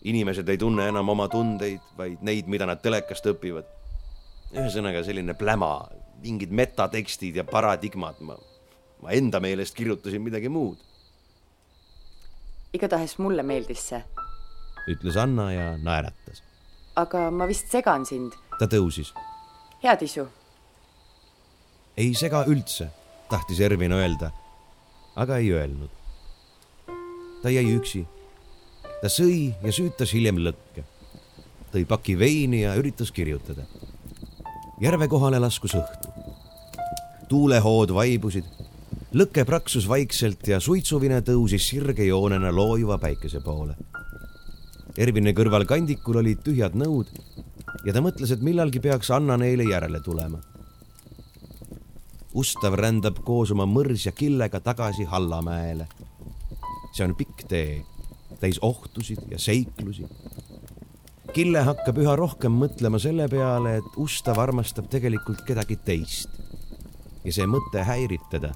[0.03, 3.65] inimesed ei tunne enam oma tundeid, vaid neid, mida nad telekast õpivad.
[4.53, 5.89] ühesõnaga selline pläma,
[6.21, 8.37] mingid metatekstid ja paradigmad, ma
[9.01, 10.77] ma enda meelest kirjutasin midagi muud.
[12.73, 14.03] igatahes mulle meeldis see.
[14.87, 16.20] ütles Anna ja naeratas.
[17.01, 18.35] Aga ma vist segan sind.
[18.59, 19.13] ta tõusis.
[19.83, 20.27] head isu.
[21.97, 22.89] ei sega üldse,
[23.29, 24.31] tahtis Ervin öelda,
[25.15, 25.89] aga ei öelnud.
[27.41, 28.05] ta jäi üksi.
[29.01, 30.85] ta sõi ja süütas hiljem lõkke.
[31.73, 33.65] tõi paki veini ja üritas kirjutada.
[34.81, 36.11] järve kohale laskus õhtu.
[37.29, 38.45] tuulehood vaibusid
[39.11, 43.75] lõke praksus vaikselt ja suitsuvine tõusis sirge joonena loojuva päikese poole.
[44.99, 47.07] Ervini kõrval kandikul olid tühjad nõud
[47.85, 50.41] ja ta mõtles, et millalgi peaks Anna neile järele tulema.
[52.35, 55.87] Ustav rändab koos oma mõrs ja killega tagasi Hallamäele.
[56.91, 57.85] see on pikk tee,
[58.39, 60.03] täis ohtusid ja seiklusi.
[61.33, 66.29] Kille hakkab üha rohkem mõtlema selle peale, et Ustav armastab tegelikult kedagi teist.
[67.23, 68.51] ja see mõte häirib teda.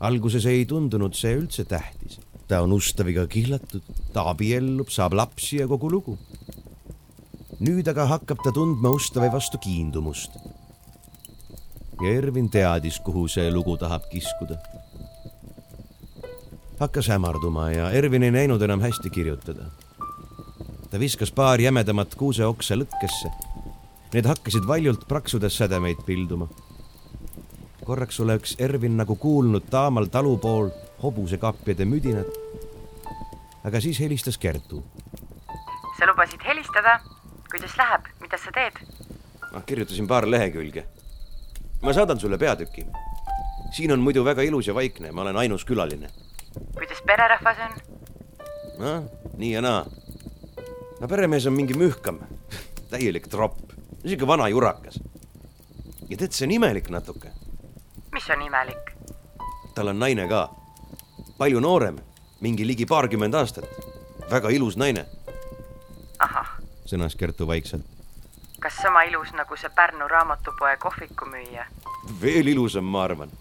[0.00, 5.68] alguses ei tundunud see üldse tähtis ta on Ustaviga kihlatud, ta abiellub, saab lapsi ja
[5.70, 6.16] kogu lugu.
[7.60, 10.34] nüüd aga hakkab ta tundma Ustavi vastu kiindumust.
[12.02, 14.58] ja Ervin teadis, kuhu see lugu tahab kiskuda.
[16.80, 19.70] hakkas hämarduma ja Ervin ei näinud enam hästi kirjutada.
[20.90, 23.30] ta viskas paar jämedamat kuuseoksa lõkkesse.
[24.12, 26.48] Need hakkasid valjult praksudes sädemeid pilduma.
[27.84, 30.70] korraks oleks Ervin nagu kuulnud taamal talu pool
[31.02, 32.26] hobusekapjade müdinat.
[33.64, 34.84] aga siis helistas Kertu.
[35.98, 37.00] sa lubasid helistada,
[37.50, 38.76] kuidas läheb, mida sa teed?
[39.52, 40.84] ma kirjutasin paar lehekülge.
[41.82, 42.86] ma saadan sulle peatüki.
[43.72, 46.10] siin on muidu väga ilus ja vaikne, ma olen ainus külaline.
[46.74, 47.72] kuidas pererahvas on?
[48.78, 49.04] noh,
[49.36, 49.86] nii ja naa.
[51.00, 52.20] no peremees on mingi mühkam,
[52.90, 53.72] täielik tropp,
[54.06, 55.00] sihuke vana jurakas.
[56.08, 57.32] ja tead, see on imelik natuke.
[58.12, 58.96] mis on imelik?
[59.74, 60.59] tal on naine ka
[61.40, 61.96] palju noorem,
[62.44, 63.64] mingi ligi paarkümmend aastat.
[64.30, 65.06] väga ilus naine.
[66.18, 66.50] ahah.
[66.90, 67.86] sõnas Kertu vaikselt.
[68.60, 71.64] kas sama ilus nagu see Pärnu raamatupoe kohvikumüüja?
[72.20, 73.32] veel ilusam, ma arvan.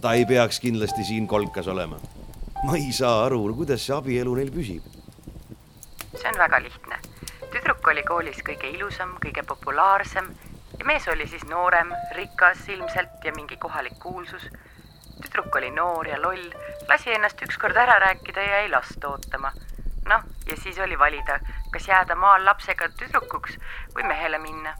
[0.00, 1.98] ta ei peaks kindlasti siin kolkas olema.
[2.64, 4.86] ma ei saa aru, kuidas see abielu neil püsib.
[6.14, 7.00] see on väga lihtne.
[7.50, 10.34] tüdruk oli koolis kõige ilusam, kõige populaarsem
[10.78, 14.46] ja mees oli siis noorem, rikas ilmselt ja mingi kohalik kuulsus
[15.22, 16.50] tüdruk oli noor ja loll,
[16.88, 19.52] lasi ennast ükskord ära rääkida ja ei lasta ootama.
[20.08, 21.38] noh, ja siis oli valida,
[21.72, 23.58] kas jääda maal lapsega tüdrukuks
[23.96, 24.74] või mehele minna.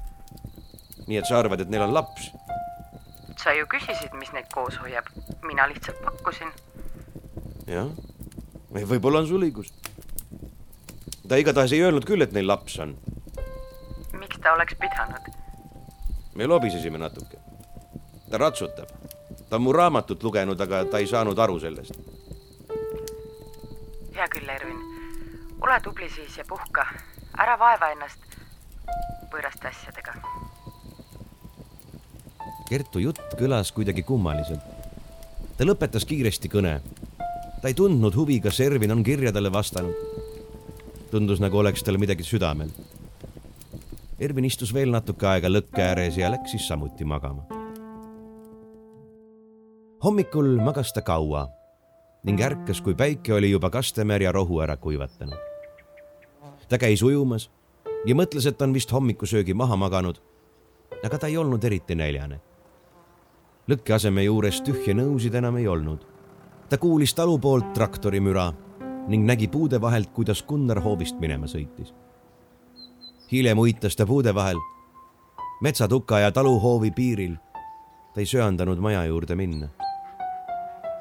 [1.07, 2.31] nii et sa arvad, et neil on laps?
[3.43, 5.07] sa ju küsisid, mis neid koos hoiab,
[5.43, 6.51] mina lihtsalt pakkusin.
[7.67, 7.89] jah,
[8.73, 9.73] võib-olla on sul õigus.
[11.29, 12.97] ta igatahes ei öelnud küll, et neil laps on.
[14.19, 15.33] miks ta oleks pidanud?
[16.35, 17.39] me lobisesime natuke.
[18.31, 19.02] ta ratsutab
[19.53, 21.93] ta on mu raamatut lugenud, aga ta ei saanud aru sellest.
[24.15, 24.79] hea küll, Ervin.
[25.61, 26.87] ole tubli siis ja puhka.
[27.39, 28.39] ära vaeva ennast
[29.29, 30.17] võõraste asjadega.
[32.69, 34.65] Kertu jutt kõlas kuidagi kummaliselt.
[35.59, 36.81] ta lõpetas kiiresti kõne.
[37.61, 39.95] ta ei tundnud huvi, kas Ervin on kirjadele vastanud.
[41.11, 42.71] tundus, nagu oleks tal midagi südamel.
[44.19, 47.52] Ervin istus veel natuke aega lõkke ääres ja läks siis samuti magama
[50.05, 51.49] hommikul magas ta kaua
[52.23, 55.39] ning ärkas, kui päike oli juba kastemer ja rohu ära kuivatanud.
[56.69, 57.51] ta käis ujumas
[58.07, 60.19] ja mõtles, et on vist hommikusöögi maha maganud.
[61.05, 62.41] aga ta ei olnud eriti näljane.
[63.69, 66.07] lõkkeaseme juures tühje nõusid enam ei olnud.
[66.69, 68.53] ta kuulis talu poolt traktori müra
[69.09, 71.95] ning nägi puude vahelt, kuidas Gunnar hoovist minema sõitis.
[73.33, 74.59] hiljem uitas ta puude vahel,
[75.63, 77.37] metsatuka ja taluhoovi piiril.
[78.15, 79.69] ta ei söandanud maja juurde minna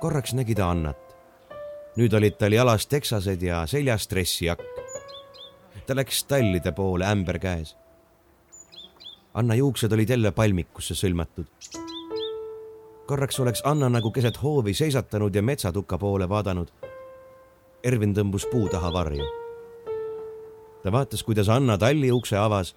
[0.02, 0.98] korraks nägi ta Annat.
[1.98, 4.64] nüüd olid tal jalas teksased ja seljas dressijakk.
[5.86, 7.76] ta läks tallide poole, ämber käes.
[9.34, 11.46] Anna juuksed olid jälle palmikusse sõlmatud.
[13.06, 16.72] korraks oleks Anna nagu keset hoovi seisatanud ja metsatuka poole vaadanud.
[17.84, 19.26] Ervin tõmbus puu taha varju.
[20.84, 22.76] ta vaatas, kuidas Anna talli ukse avas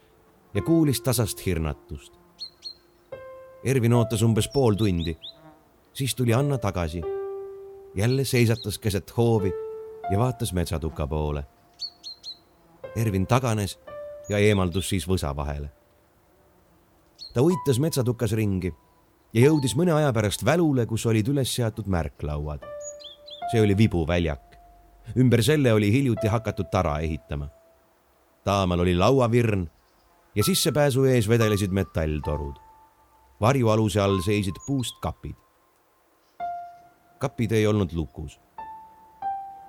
[0.55, 2.13] ja kuulis tasast hirnatust.
[3.65, 5.17] Ervin ootas umbes pool tundi
[5.95, 7.03] siis tuli Anna tagasi.
[7.95, 9.53] jälle seisatas keset hoovi
[10.11, 11.45] ja vaatas metsatuka poole.
[12.97, 13.81] Ervin taganes
[14.29, 15.71] ja eemaldus siis võsa vahele.
[17.35, 18.75] ta uitas metsatukas ringi
[19.35, 22.61] ja jõudis mõne aja pärast välule, kus olid üles seatud märklauad.
[23.51, 24.57] see oli vibuväljak.
[25.17, 27.49] ümber selle oli hiljuti hakatud tara ehitama.
[28.45, 29.71] taamal oli lauavirn
[30.35, 32.55] ja sissepääsu ees vedelesid metalltorud.
[33.41, 35.44] varjualuse all seisid puust kapid
[37.25, 38.41] kapid ei olnud lukus.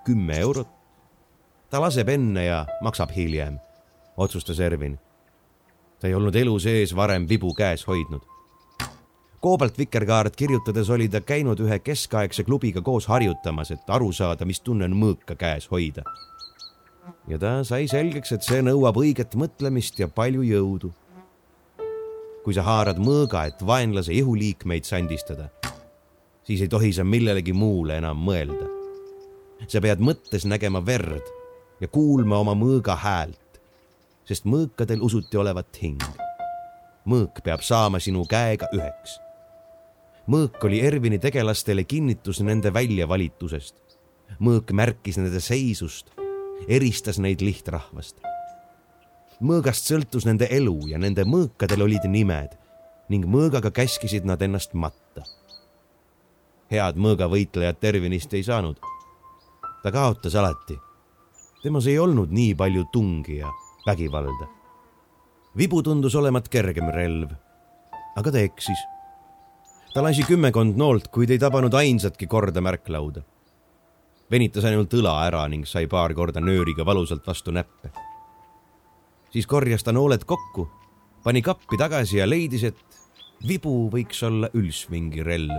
[0.06, 0.68] kümme eurot.
[1.70, 3.60] ta laseb enne ja maksab hiljem,
[4.18, 5.00] otsustas Ervin.
[6.00, 8.22] ta ei olnud elu sees varem vibu käes hoidnud.
[9.40, 14.60] koobalt vikerkaart kirjutades oli ta käinud ühe keskaegse klubiga koos harjutamas, et aru saada, mis
[14.60, 16.04] tunne on mõõka käes hoida.
[17.28, 20.92] ja ta sai selgeks, et see nõuab õiget mõtlemist ja palju jõudu.
[22.44, 25.50] kui sa haarad mõõga, et vaenlase ihuliikmeid sandistada
[26.46, 28.70] siis ei tohi sa millelegi muule enam mõelda.
[29.68, 31.26] sa pead mõttes nägema verd
[31.82, 33.60] ja kuulma oma mõõga häält,
[34.26, 36.02] sest mõõkadel usuti olevat hing.
[37.06, 39.20] mõõk peab saama sinu käega üheks.
[40.28, 43.76] mõõk oli Ervini tegelastele kinnitus nende väljavalitusest.
[44.40, 46.12] mõõk märkis nende seisust,
[46.68, 48.16] eristas neid lihtrahvast.
[49.42, 52.58] mõõgast sõltus nende elu ja nende mõõkadel olid nimed
[53.10, 55.24] ning mõõgaga käskisid nad ennast matta.
[56.72, 58.78] Head mõõgavõitlejat Ervinist ei saanud.
[59.84, 60.80] ta kaotas alati.
[61.64, 63.52] temas ei olnud nii palju tungi ja
[63.86, 64.48] vägivalda.
[65.58, 67.32] vibu tundus olevat kergem relv,
[68.16, 68.80] aga ta eksis.
[69.94, 73.22] ta lasi kümmekond noolt, kuid ei tabanud ainsatki korda märklauda.
[74.32, 77.92] venitas ainult õla ära ning sai paar korda nööriga valusalt vastu näppe.
[79.32, 80.70] siis korjas ta nooled kokku
[81.26, 82.78] pani kappi tagasi ja leidis, et
[83.48, 85.58] vibu võiks olla Ülsvingi relv.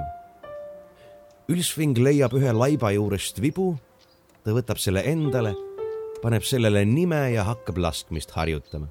[1.49, 3.77] Ülsving leiab ühe laiba juurest vibu,
[4.43, 5.53] ta võtab selle endale,
[6.23, 8.89] paneb sellele nime ja hakkab laskmist harjutama.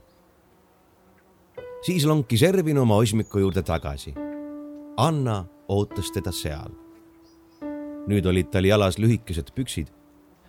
[1.86, 4.14] siis lonkis Ervin oma osmiku juurde tagasi.
[4.98, 6.72] Anna ootas teda seal.
[8.08, 9.90] nüüd olid tal jalas lühikesed püksid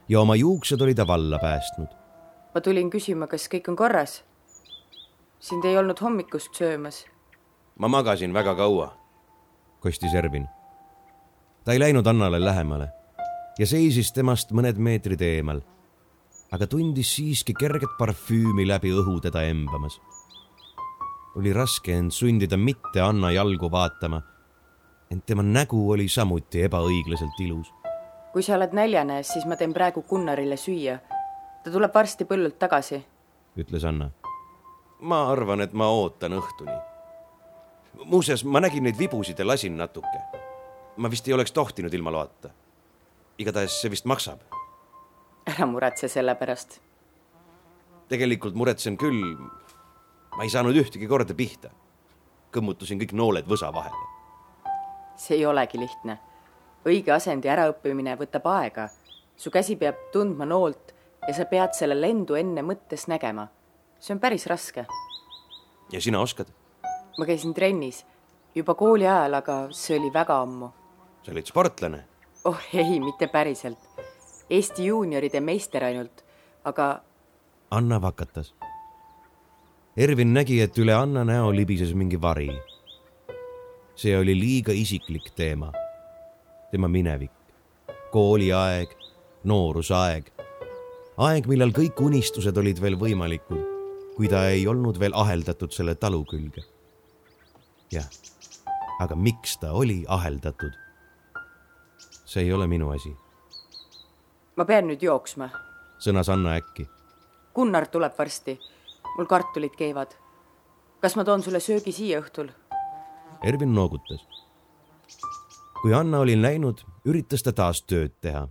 [0.09, 1.88] ja oma juuksed oli ta valla päästnud.
[2.54, 4.22] ma tulin küsima, kas kõik on korras.
[5.40, 7.04] sind ei olnud hommikust söömas
[7.78, 8.92] ma magasin väga kaua,
[9.80, 10.48] kostis Ervin.
[11.66, 12.88] Ta ei läinud Annale lähemale
[13.58, 15.58] ja seisis temast mõned meetrid eemal,
[16.54, 19.98] aga tundis siiski kerget parfüümi läbi õhu teda embamas.
[21.36, 24.22] oli raske end sundida mitte Anna jalgu vaatama,
[25.10, 27.72] ent tema nägu oli samuti ebaõiglaselt ilus.
[28.32, 30.98] kui sa oled näljane, siis ma teen praegu Gunnarile süüa.
[31.64, 33.04] ta tuleb varsti põllult tagasi,
[33.58, 34.10] ütles Anna.
[35.00, 36.78] ma arvan, et ma ootan õhtuni
[38.04, 40.36] muuseas, ma nägin neid vibusid ja lasin natuke.
[40.97, 42.51] Ma vist ei oleks tohtinud ilma loata.
[43.38, 44.40] igatahes see vist maksab.
[45.47, 46.80] ära muretse selle pärast.
[48.09, 49.36] tegelikult muretsen küll.
[50.36, 51.70] ma ei saanud ühtegi korda pihta.
[52.53, 54.09] kõmmutasin kõik nooled võsa vahele.
[55.16, 56.18] see ei olegi lihtne.
[56.86, 58.88] õige asendi äraõppimine võtab aega.
[59.36, 60.94] su käsi peab tundma noolt
[61.28, 63.49] ja sa pead selle lendu enne mõttes nägema.
[64.01, 64.86] see on päris raske.
[65.92, 66.53] ja sina oskad?
[67.18, 68.05] ma käisin trennis
[68.57, 70.70] juba kooli ajal, aga see oli väga ammu.
[71.26, 72.04] Sa olid sportlane?
[72.44, 73.78] oh ei, mitte päriselt.
[74.50, 76.22] Eesti juunioride meister ainult,
[76.64, 77.00] aga.
[77.74, 78.52] Anna vakatas.
[79.96, 82.50] Ervin nägi, et üle Anna näo libises mingi vari.
[83.96, 85.72] see oli liiga isiklik teema.
[86.70, 87.32] tema minevik,
[88.12, 88.94] kooliaeg,
[89.44, 90.30] noorusaeg,
[91.16, 93.62] aeg, millal kõik unistused olid veel võimalikud,
[94.16, 96.66] kui ta ei olnud veel aheldatud selle talu külge
[97.92, 98.08] jah,
[99.00, 100.86] aga miks ta oli aheldatud?
[102.26, 103.16] See ei ole minu asi.
[104.56, 105.48] ma pean nüüd jooksma,
[105.98, 106.88] sõnas Anna äkki.
[107.54, 108.58] Gunnar tuleb varsti.
[109.16, 110.16] mul kartulid keevad.
[111.00, 112.50] kas ma toon sulle söögi siia õhtul?
[113.44, 114.26] Ervin noogutas.
[115.82, 118.48] kui Anna oli läinud, üritas ta taas tööd teha.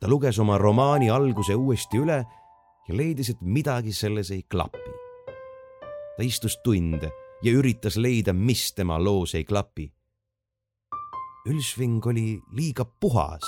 [0.00, 2.24] ta luges oma romaani alguse uuesti üle
[2.88, 4.90] ja leidis, et midagi selles ei klapi.
[6.16, 9.92] ta istus tunde ja üritas leida, mis tema loos ei klapi.
[11.48, 13.44] Ülsving oli liiga puhas,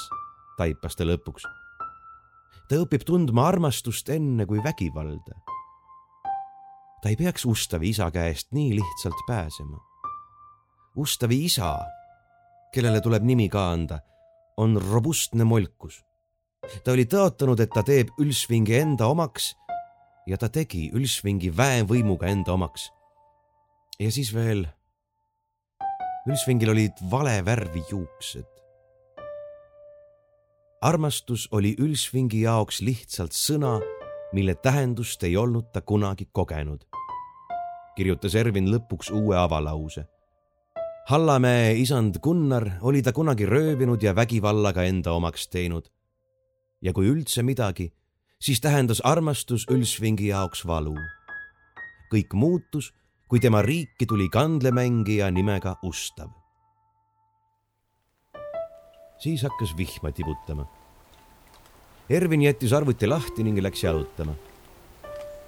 [0.56, 1.44] taipas ta lõpuks.
[2.68, 5.36] ta õpib tundma armastust enne kui vägivalda.
[7.02, 9.78] ta ei peaks ustavi isa käest nii lihtsalt pääsema.
[10.96, 11.78] ustavi isa,
[12.72, 14.00] kellele tuleb nimi ka anda,
[14.56, 16.02] on robustne molkus.
[16.84, 19.54] ta oli tõotanud, et ta teeb Ülsvingi enda omaks
[20.26, 22.90] ja ta tegi Ülsvingi väevõimuga enda omaks
[24.00, 24.66] ja siis veel.
[26.28, 28.44] Ülsvingil olid vale värvi juuksed.
[30.82, 33.80] armastus oli Ülsvingi jaoks lihtsalt sõna,
[34.32, 36.84] mille tähendust ei olnud ta kunagi kogenud.
[37.96, 40.04] kirjutas Ervin lõpuks uue avalause.
[41.08, 45.88] Hallamäe isand Gunnar oli ta kunagi röövinud ja vägivallaga enda omaks teinud.
[46.82, 47.92] ja kui üldse midagi,
[48.40, 50.96] siis tähendas armastus Ülsvingi jaoks valu.
[52.12, 52.92] kõik muutus
[53.30, 56.30] kui tema riiki tuli kandlemängija nimega Ustav.
[59.18, 60.64] siis hakkas vihma tibutama.
[62.08, 64.34] Ervin jättis arvuti lahti ning läks jalutama.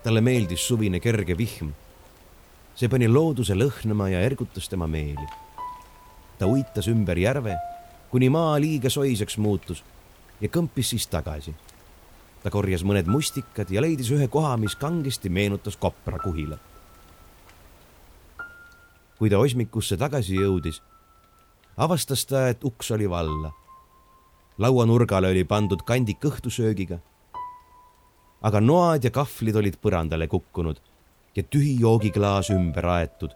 [0.05, 1.75] talle meeldis suvine kerge vihm.
[2.75, 5.27] see pani looduse lõhnama ja ergutas tema meeli.
[6.39, 7.57] ta uitas ümber järve,
[8.11, 9.83] kuni maa liiga soiseks muutus
[10.41, 11.55] ja kõmpis siis tagasi.
[12.43, 16.72] ta korjas mõned mustikad ja leidis ühe koha, mis kangesti meenutas koprakuhilat
[19.23, 20.81] kui ta osmikusse tagasi jõudis,
[21.79, 23.53] avastas ta, et uks oli valla.
[24.59, 26.99] lauanurgale oli pandud kandik õhtusöögiga.
[28.43, 30.81] aga noad ja kahvlid olid põrandale kukkunud
[31.37, 33.31] ja tühi joogiklaas ümber aetud,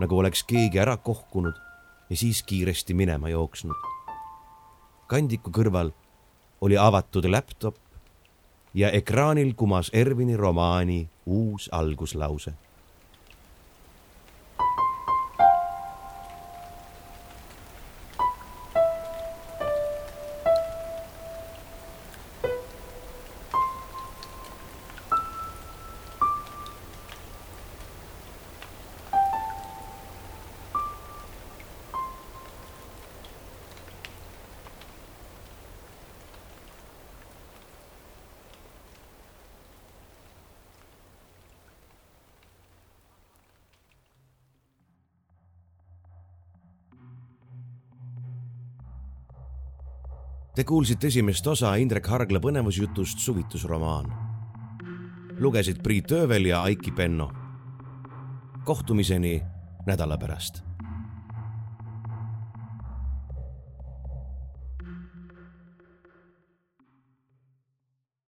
[0.00, 1.60] nagu oleks keegi ära kohkunud
[2.10, 3.76] ja siis kiiresti minema jooksnud.
[5.06, 5.92] kandiku kõrval
[6.60, 7.76] oli avatud laptop
[8.74, 12.56] ja ekraanil kumas Ervini romaani uus alguslause
[50.60, 54.10] Te kuulsite esimest osa Indrek Hargla põnevusjutust Suvitusromaan.
[55.40, 57.30] lugesid Priit Öövel ja Aiki Penno.
[58.64, 59.40] kohtumiseni
[59.86, 60.69] nädala pärast